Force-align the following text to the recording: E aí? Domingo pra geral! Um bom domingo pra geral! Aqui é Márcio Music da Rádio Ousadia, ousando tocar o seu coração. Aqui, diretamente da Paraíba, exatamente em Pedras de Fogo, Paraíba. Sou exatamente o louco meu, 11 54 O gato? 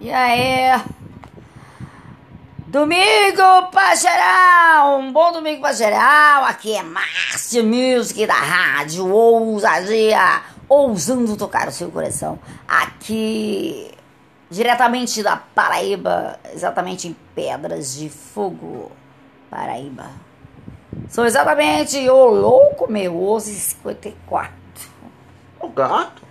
E 0.00 0.12
aí? 0.12 0.80
Domingo 2.66 3.70
pra 3.70 3.94
geral! 3.94 4.98
Um 4.98 5.12
bom 5.12 5.32
domingo 5.32 5.60
pra 5.60 5.72
geral! 5.72 6.44
Aqui 6.44 6.74
é 6.74 6.82
Márcio 6.82 7.64
Music 7.64 8.26
da 8.26 8.34
Rádio 8.34 9.08
Ousadia, 9.08 10.42
ousando 10.68 11.36
tocar 11.36 11.68
o 11.68 11.72
seu 11.72 11.90
coração. 11.90 12.38
Aqui, 12.66 13.90
diretamente 14.50 15.22
da 15.22 15.36
Paraíba, 15.36 16.38
exatamente 16.52 17.08
em 17.08 17.16
Pedras 17.34 17.94
de 17.94 18.10
Fogo, 18.10 18.90
Paraíba. 19.48 20.10
Sou 21.08 21.24
exatamente 21.24 21.96
o 22.10 22.26
louco 22.26 22.90
meu, 22.90 23.22
11 23.30 23.54
54 23.54 24.52
O 25.60 25.68
gato? 25.68 26.25